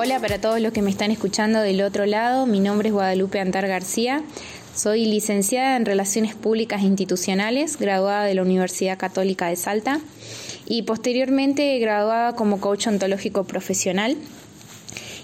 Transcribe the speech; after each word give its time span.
Hola 0.00 0.20
para 0.20 0.40
todos 0.40 0.60
los 0.60 0.72
que 0.72 0.80
me 0.80 0.92
están 0.92 1.10
escuchando 1.10 1.58
del 1.58 1.82
otro 1.82 2.06
lado, 2.06 2.46
mi 2.46 2.60
nombre 2.60 2.90
es 2.90 2.94
Guadalupe 2.94 3.40
Antar 3.40 3.66
García, 3.66 4.22
soy 4.72 5.04
licenciada 5.06 5.76
en 5.76 5.84
Relaciones 5.84 6.36
Públicas 6.36 6.82
e 6.82 6.86
Institucionales, 6.86 7.76
graduada 7.80 8.22
de 8.22 8.34
la 8.34 8.42
Universidad 8.42 8.96
Católica 8.96 9.48
de 9.48 9.56
Salta 9.56 9.98
y 10.68 10.82
posteriormente 10.82 11.76
graduada 11.80 12.36
como 12.36 12.60
coach 12.60 12.86
ontológico 12.86 13.42
profesional. 13.42 14.16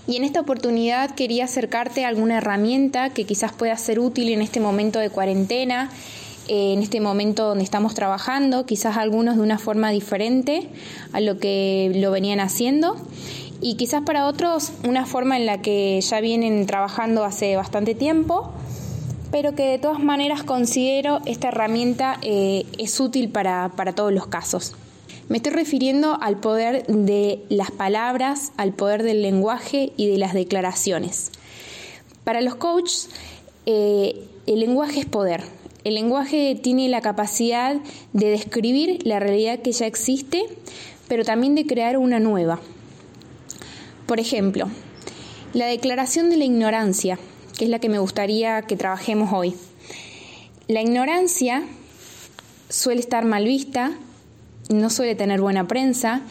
Y 0.09 0.16
en 0.16 0.24
esta 0.24 0.41
oportunidad 0.41 1.14
quería 1.14 1.45
acercarte 1.45 2.04
a 2.04 2.09
alguna 2.09 2.38
herramienta 2.38 3.11
que 3.11 3.27
quizás 3.27 3.52
pueda 3.52 3.77
ser 3.77 4.00
útil 4.00 4.32
en 4.32 4.43
este 4.43 4.59
momento 4.59 4.98
de 4.98 5.09
cuarentena, 5.09 5.88
en 6.48 6.82
este 6.82 7.00
momento 7.00 7.45
donde 7.46 7.62
estamos 7.62 7.95
trabajando, 7.95 8.66
quizás 8.66 8.96
algunos 8.96 9.36
de 9.36 9.43
una 9.43 9.59
forma 9.59 9.91
diferente 9.91 10.68
a 11.12 11.20
lo 11.20 11.38
que 11.38 11.93
lo 11.95 12.11
venían 12.11 12.41
haciendo 12.41 12.96
y 13.61 13.77
quizás 13.77 14.02
para 14.02 14.27
otros 14.27 14.73
una 14.87 15.06
forma 15.06 15.37
en 15.37 15.47
la 15.47 15.62
que 15.62 16.01
ya 16.01 16.20
vienen 16.20 16.66
trabajando 16.66 17.24
hace 17.24 17.56
bastante 17.56 17.95
tiempo, 17.95 18.52
pero 19.30 19.55
que 19.55 19.65
de 19.65 19.78
todas 19.78 20.01
maneras 20.01 20.42
considero 20.42 21.20
esta 21.27 21.48
herramienta 21.48 22.19
eh, 22.23 22.66
es 22.78 23.01
útil 23.01 23.30
para, 23.30 23.73
para 23.77 23.95
todos 23.95 24.12
los 24.12 24.27
casos. 24.27 24.75
Me 25.28 25.38
estoy 25.38 25.52
refiriendo 25.52 26.19
al 26.20 26.37
poder 26.38 26.87
de 26.87 27.42
las 27.48 27.70
palabras, 27.70 28.52
al 28.59 28.75
poder 28.75 29.02
del 29.02 29.23
lenguaje 29.23 29.92
y 29.97 30.06
de 30.06 30.19
las 30.19 30.34
declaraciones. 30.34 31.33
Para 32.25 32.42
los 32.42 32.56
coaches, 32.56 33.09
eh, 33.66 34.27
el 34.47 34.61
lenguaje 34.61 35.00
es 35.00 35.06
poder. 35.06 35.42
El 35.84 35.95
lenguaje 35.95 36.59
tiene 36.62 36.89
la 36.89 37.00
capacidad 37.00 37.77
de 38.12 38.30
describir 38.30 39.06
la 39.06 39.19
realidad 39.19 39.61
que 39.61 39.73
ya 39.73 39.86
existe, 39.86 40.45
pero 41.09 41.25
también 41.25 41.55
de 41.55 41.66
crear 41.66 41.97
una 41.97 42.20
nueva. 42.20 42.61
Por 44.06 44.20
ejemplo, 44.20 44.68
la 45.52 45.66
declaración 45.66 46.30
de 46.30 46.36
la 46.36 46.44
ignorancia, 46.44 47.19
que 47.56 47.64
es 47.64 47.70
la 47.70 47.78
que 47.78 47.88
me 47.88 47.98
gustaría 47.98 48.62
que 48.62 48.77
trabajemos 48.77 49.33
hoy. 49.33 49.55
La 50.69 50.83
ignorancia 50.83 51.64
suele 52.69 53.00
estar 53.00 53.24
mal 53.24 53.44
vista, 53.44 53.92
no 54.69 54.91
suele 54.91 55.14
tener 55.14 55.41
buena 55.41 55.69
prensa 55.69 56.22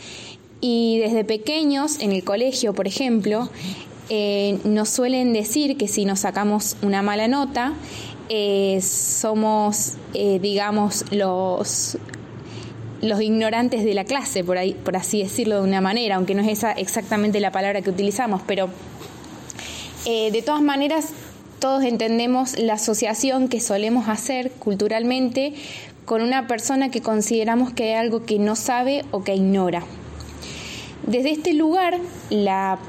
y 0.60 1.00
desde 1.00 1.24
pequeños, 1.24 2.00
en 2.00 2.12
el 2.12 2.24
colegio, 2.24 2.74
por 2.74 2.88
ejemplo, 2.88 3.50
eh, 4.10 4.60
nos 4.64 4.90
suelen 4.90 5.34
decir 5.34 5.78
que 5.78 5.88
si 5.88 6.06
nos 6.06 6.22
sacamos 6.22 6.78
una 6.82 7.02
mala 7.02 7.28
nota, 7.28 7.74
eh, 8.30 8.80
somos, 8.82 9.94
eh, 10.14 10.40
digamos, 10.42 11.06
los 11.12 11.98
los 13.04 13.22
ignorantes 13.22 13.84
de 13.84 13.94
la 13.94 14.06
clase, 14.06 14.44
por, 14.44 14.58
ahí, 14.58 14.74
por 14.74 14.96
así 14.96 15.22
decirlo 15.22 15.58
de 15.58 15.68
una 15.68 15.82
manera, 15.82 16.16
aunque 16.16 16.36
no 16.36 16.42
es 16.42 16.48
esa 16.48 16.72
exactamente 16.72 17.40
la 17.40 17.52
palabra 17.52 17.82
que 17.82 17.90
utilizamos, 17.90 18.42
pero 18.48 18.70
eh, 20.06 20.32
de 20.32 20.42
todas 20.42 20.62
maneras 20.62 21.10
todos 21.60 21.84
entendemos 21.84 22.58
la 22.58 22.74
asociación 22.74 23.50
que 23.50 23.60
solemos 23.60 24.08
hacer 24.08 24.52
culturalmente 24.52 25.54
con 26.06 26.22
una 26.22 26.48
persona 26.48 26.92
que 26.92 27.02
consideramos 27.02 27.74
que 27.74 27.84
hay 27.84 27.94
algo 27.94 28.26
que 28.26 28.40
no 28.40 28.56
sabe 28.56 29.04
o 29.12 29.24
que 29.24 29.36
ignora. 29.36 29.84
Desde 31.06 31.32
este 31.32 31.54
lugar, 31.54 32.00
la 32.30 32.80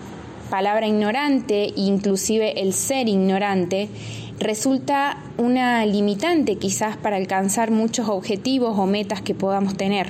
palabra 0.48 0.86
ignorante, 0.86 1.72
inclusive 1.74 2.60
el 2.60 2.72
ser 2.72 3.08
ignorante, 3.08 3.88
resulta 4.38 5.18
una 5.38 5.84
limitante 5.86 6.56
quizás 6.56 6.96
para 6.96 7.16
alcanzar 7.16 7.70
muchos 7.70 8.08
objetivos 8.08 8.78
o 8.78 8.86
metas 8.86 9.22
que 9.22 9.34
podamos 9.34 9.76
tener. 9.76 10.08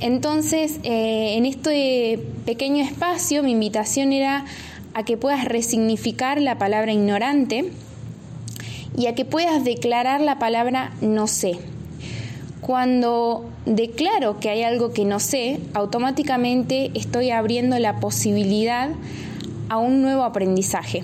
Entonces, 0.00 0.80
eh, 0.82 1.36
en 1.36 1.46
este 1.46 2.20
pequeño 2.44 2.84
espacio, 2.84 3.42
mi 3.42 3.52
invitación 3.52 4.12
era 4.12 4.44
a 4.92 5.04
que 5.04 5.16
puedas 5.16 5.44
resignificar 5.44 6.40
la 6.40 6.58
palabra 6.58 6.92
ignorante 6.92 7.70
y 8.96 9.06
a 9.06 9.14
que 9.14 9.24
puedas 9.24 9.64
declarar 9.64 10.20
la 10.20 10.38
palabra 10.38 10.92
no 11.00 11.26
sé. 11.26 11.58
Cuando 12.60 13.44
declaro 13.66 14.40
que 14.40 14.50
hay 14.50 14.62
algo 14.62 14.92
que 14.92 15.04
no 15.04 15.20
sé, 15.20 15.60
automáticamente 15.74 16.90
estoy 16.94 17.30
abriendo 17.30 17.78
la 17.78 18.00
posibilidad 18.00 18.90
a 19.68 19.78
un 19.78 20.02
nuevo 20.02 20.22
aprendizaje. 20.22 21.02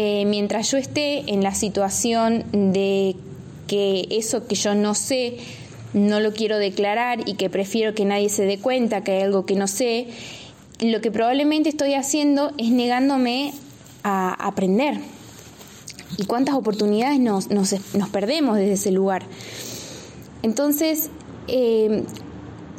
Eh, 0.00 0.26
mientras 0.26 0.70
yo 0.70 0.78
esté 0.78 1.28
en 1.32 1.42
la 1.42 1.52
situación 1.52 2.44
de 2.52 3.16
que 3.66 4.06
eso 4.12 4.46
que 4.46 4.54
yo 4.54 4.76
no 4.76 4.94
sé 4.94 5.38
no 5.92 6.20
lo 6.20 6.32
quiero 6.32 6.56
declarar 6.58 7.28
y 7.28 7.34
que 7.34 7.50
prefiero 7.50 7.96
que 7.96 8.04
nadie 8.04 8.28
se 8.28 8.44
dé 8.44 8.60
cuenta 8.60 9.02
que 9.02 9.16
hay 9.16 9.22
algo 9.22 9.44
que 9.44 9.56
no 9.56 9.66
sé, 9.66 10.06
lo 10.78 11.00
que 11.00 11.10
probablemente 11.10 11.68
estoy 11.68 11.94
haciendo 11.94 12.52
es 12.58 12.70
negándome 12.70 13.52
a 14.04 14.34
aprender. 14.34 15.00
¿Y 16.16 16.26
cuántas 16.26 16.54
oportunidades 16.54 17.18
nos, 17.18 17.48
perdemos 18.12 18.56
desde 18.56 18.74
ese 18.74 18.92
lugar? 18.92 19.24
Entonces, 20.44 21.10
eh, 21.48 22.04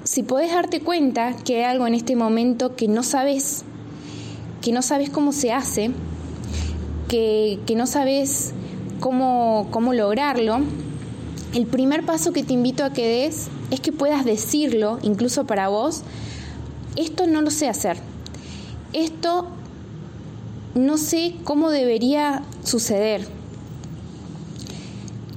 si 0.05 0.23
podés 0.23 0.53
darte 0.53 0.79
cuenta 0.79 1.35
que 1.43 1.57
hay 1.57 1.63
algo 1.63 1.85
en 1.85 1.95
este 1.95 2.15
momento 2.15 2.77
que 2.77 2.87
no 2.87 3.03
sabes, 3.03 3.65
que 4.61 4.71
no 4.71 4.81
sabes 4.81 5.09
cómo 5.09 5.33
se 5.33 5.51
hace, 5.51 5.91
que, 7.09 7.59
no 7.75 7.87
sabes 7.87 8.53
cómo, 9.01 9.67
cómo 9.71 9.93
lograrlo, 9.93 10.59
el 11.53 11.65
primer 11.65 12.05
paso 12.05 12.31
que 12.31 12.43
te 12.43 12.53
invito 12.53 12.85
a 12.85 12.93
que 12.93 13.07
des 13.07 13.47
es 13.71 13.79
que 13.81 13.91
puedas 13.91 14.23
decirlo, 14.23 14.99
incluso 15.01 15.45
para 15.45 15.67
vos, 15.67 16.03
esto 16.95 17.25
no 17.27 17.41
lo 17.41 17.49
sé 17.49 17.67
hacer, 17.67 17.97
esto 18.93 19.47
no 20.75 20.97
sé 20.97 21.35
cómo 21.43 21.71
debería 21.71 22.43
suceder. 22.63 23.27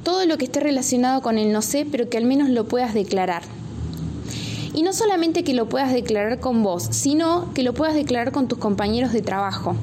Todo 0.04 0.26
lo 0.26 0.36
que 0.36 0.44
esté 0.44 0.60
relacionado 0.60 1.22
con 1.22 1.38
el 1.38 1.52
no 1.52 1.62
sé, 1.62 1.86
pero 1.90 2.10
que 2.10 2.18
al 2.18 2.24
menos 2.26 2.50
lo 2.50 2.68
puedas 2.68 2.92
declarar. 2.92 3.42
Y 4.74 4.82
no 4.82 4.92
solamente 4.92 5.44
que 5.44 5.54
lo 5.54 5.68
puedas 5.68 5.92
declarar 5.92 6.40
con 6.40 6.62
vos, 6.62 6.88
sino 6.90 7.52
que 7.54 7.62
lo 7.62 7.72
puedas 7.72 7.94
declarar 7.94 8.32
con 8.32 8.48
tus 8.48 8.58
compañeros 8.58 9.12
de 9.12 9.22
trabajo. 9.22 9.76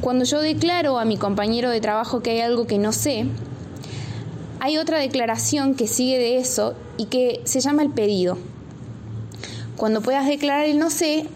Cuando 0.00 0.24
yo 0.24 0.40
declaro 0.40 0.98
a 0.98 1.04
mi 1.04 1.18
compañero 1.18 1.68
de 1.68 1.82
trabajo 1.82 2.22
que 2.22 2.30
hay 2.30 2.40
algo 2.40 2.66
que 2.66 2.78
no 2.78 2.90
sé, 2.90 3.26
hay 4.58 4.78
otra 4.78 4.98
declaración 4.98 5.74
que 5.74 5.86
sigue 5.86 6.16
de 6.16 6.38
eso 6.38 6.74
y 6.96 7.06
que 7.06 7.42
se 7.44 7.60
llama 7.60 7.82
el 7.82 7.90
pedido. 7.90 8.38
Cuando 9.76 10.00
puedas 10.00 10.26
declarar 10.26 10.64
el 10.64 10.78
no 10.78 10.88
sé, 10.88 11.26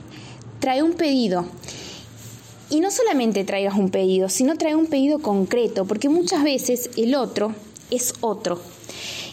trae 0.61 0.83
un 0.83 0.95
pedido. 0.95 1.45
Y 2.71 2.81
no 2.81 2.91
solamente 2.91 3.45
traigas 3.45 3.77
un 3.77 3.91
pedido, 3.91 4.31
sino 4.31 4.57
trae 4.57 4.75
un 4.75 4.87
pedido 4.87 5.19
concreto, 5.19 5.85
porque 5.85 6.09
muchas 6.09 6.43
veces 6.43 6.89
el 6.97 7.17
otro 7.17 7.55
es 7.91 8.15
otro. 8.23 8.63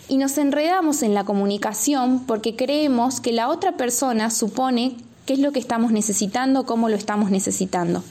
Y 0.09 0.17
nos 0.17 0.37
enredamos 0.37 1.03
en 1.03 1.13
la 1.13 1.23
comunicación 1.23 2.25
porque 2.25 2.57
creemos 2.57 3.21
que 3.21 3.31
la 3.31 3.47
otra 3.47 3.77
persona 3.77 4.29
supone 4.29 4.97
qué 5.25 5.33
es 5.33 5.39
lo 5.39 5.53
que 5.53 5.59
estamos 5.59 5.93
necesitando, 5.93 6.65
cómo 6.65 6.89
lo 6.89 6.97
estamos 6.97 7.31
necesitando. 7.31 8.03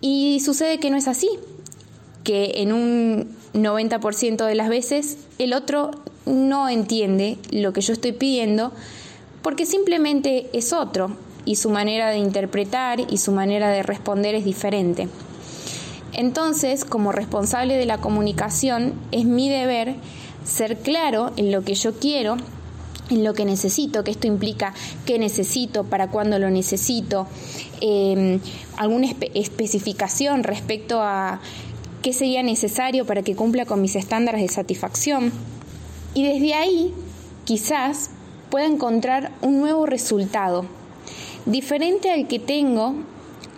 Y 0.00 0.40
sucede 0.40 0.78
que 0.78 0.90
no 0.90 0.96
es 0.96 1.08
así, 1.08 1.28
que 2.24 2.62
en 2.62 2.72
un 2.72 3.36
90% 3.54 4.46
de 4.46 4.54
las 4.54 4.68
veces 4.68 5.18
el 5.38 5.54
otro 5.54 5.90
no 6.26 6.68
entiende 6.68 7.38
lo 7.50 7.72
que 7.72 7.80
yo 7.80 7.92
estoy 7.92 8.12
pidiendo 8.12 8.72
porque 9.42 9.66
simplemente 9.66 10.50
es 10.52 10.72
otro 10.72 11.16
y 11.44 11.56
su 11.56 11.70
manera 11.70 12.10
de 12.10 12.18
interpretar 12.18 13.00
y 13.00 13.16
su 13.18 13.32
manera 13.32 13.70
de 13.70 13.82
responder 13.82 14.34
es 14.34 14.44
diferente. 14.44 15.08
Entonces, 16.12 16.84
como 16.84 17.12
responsable 17.12 17.76
de 17.76 17.86
la 17.86 17.98
comunicación, 17.98 18.94
es 19.12 19.24
mi 19.24 19.48
deber 19.48 19.94
ser 20.44 20.78
claro 20.78 21.32
en 21.36 21.52
lo 21.52 21.62
que 21.62 21.74
yo 21.74 21.94
quiero 21.94 22.36
en 23.10 23.24
lo 23.24 23.34
que 23.34 23.44
necesito, 23.44 24.04
que 24.04 24.10
esto 24.10 24.26
implica 24.26 24.74
qué 25.06 25.18
necesito, 25.18 25.84
para 25.84 26.08
cuándo 26.08 26.38
lo 26.38 26.50
necesito, 26.50 27.26
em, 27.80 28.40
alguna 28.76 29.08
especificación 29.34 30.44
respecto 30.44 31.00
a 31.00 31.40
qué 32.02 32.12
sería 32.12 32.42
necesario 32.42 33.06
para 33.06 33.22
que 33.22 33.34
cumpla 33.34 33.66
con 33.66 33.80
mis 33.80 33.96
estándares 33.96 34.40
de 34.40 34.48
satisfacción. 34.48 35.32
Y 36.14 36.24
desde 36.24 36.54
ahí, 36.54 36.94
quizás, 37.44 38.10
pueda 38.50 38.66
encontrar 38.66 39.32
un 39.42 39.60
nuevo 39.60 39.86
resultado, 39.86 40.64
diferente 41.46 42.10
al 42.10 42.28
que 42.28 42.38
tengo 42.38 42.94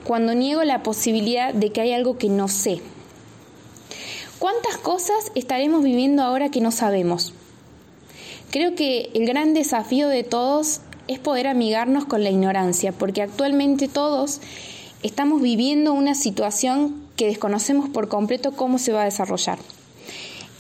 cuando 0.05 0.35
niego 0.35 0.65
la 0.65 0.83
posibilidad 0.83 1.55
de 1.55 1.71
que 1.71 1.81
hay 1.81 1.93
algo 1.93 2.19
que 2.19 2.29
no 2.29 2.49
sé. 2.49 2.81
¿Cuántas 4.39 4.79
cosas 4.79 5.31
estaremos 5.35 5.85
viviendo 5.85 6.23
ahora 6.23 6.51
que 6.51 6.61
no 6.61 6.71
sabemos? 6.71 7.35
Creo 8.51 8.75
que 8.75 9.11
el 9.15 9.27
gran 9.27 9.55
desafío 9.55 10.09
de 10.09 10.25
todos 10.25 10.81
es 11.07 11.19
poder 11.19 11.47
amigarnos 11.47 12.05
con 12.05 12.25
la 12.25 12.31
ignorancia, 12.31 12.93
porque 12.93 13.23
actualmente 13.23 13.87
todos 13.87 14.41
estamos 15.03 15.41
viviendo 15.41 15.93
una 15.93 16.15
situación 16.15 17.03
que 17.17 17.27
desconocemos 17.27 17.89
por 17.89 18.09
completo 18.09 18.53
cómo 18.53 18.79
se 18.79 18.93
va 18.93 19.03
a 19.03 19.05
desarrollar. 19.05 19.59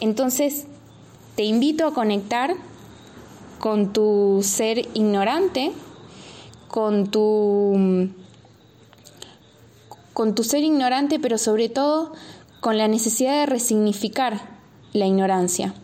Entonces, 0.00 0.66
te 1.34 1.44
invito 1.44 1.86
a 1.86 1.94
conectar 1.94 2.54
con 3.58 3.92
tu 3.92 4.40
ser 4.42 4.88
ignorante, 4.94 5.72
con 6.68 7.10
tu 7.10 8.08
con 10.12 10.34
tu 10.34 10.44
ser 10.44 10.62
ignorante, 10.62 11.18
pero 11.18 11.38
sobre 11.38 11.68
todo 11.68 12.12
con 12.60 12.76
la 12.76 12.88
necesidad 12.88 13.40
de 13.40 13.46
resignificar 13.46 14.40
la 14.92 15.06
ignorancia. 15.06 15.74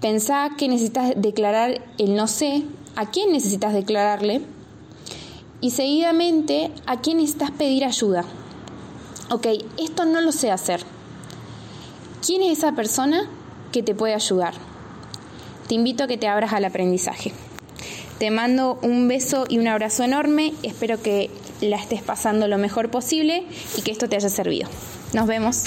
Pensá 0.00 0.50
que 0.56 0.68
necesitas 0.68 1.14
declarar 1.16 1.80
el 1.98 2.16
no 2.16 2.26
sé, 2.26 2.64
a 2.96 3.10
quién 3.10 3.32
necesitas 3.32 3.72
declararle 3.72 4.42
y 5.60 5.70
seguidamente 5.70 6.70
a 6.86 7.00
quién 7.00 7.18
necesitas 7.18 7.50
pedir 7.50 7.84
ayuda. 7.84 8.24
Ok, 9.30 9.46
esto 9.78 10.04
no 10.04 10.20
lo 10.20 10.32
sé 10.32 10.50
hacer. 10.50 10.80
¿Quién 12.24 12.42
es 12.42 12.58
esa 12.58 12.72
persona 12.72 13.28
que 13.72 13.82
te 13.82 13.94
puede 13.94 14.14
ayudar? 14.14 14.54
Te 15.68 15.74
invito 15.74 16.04
a 16.04 16.06
que 16.06 16.18
te 16.18 16.28
abras 16.28 16.52
al 16.52 16.64
aprendizaje. 16.64 17.32
Te 18.18 18.30
mando 18.30 18.78
un 18.82 19.08
beso 19.08 19.44
y 19.48 19.58
un 19.58 19.68
abrazo 19.68 20.04
enorme. 20.04 20.54
Espero 20.62 21.02
que 21.02 21.30
la 21.60 21.76
estés 21.76 22.02
pasando 22.02 22.48
lo 22.48 22.58
mejor 22.58 22.90
posible 22.90 23.44
y 23.76 23.82
que 23.82 23.90
esto 23.90 24.08
te 24.08 24.16
haya 24.16 24.28
servido. 24.28 24.68
Nos 25.12 25.26
vemos. 25.26 25.64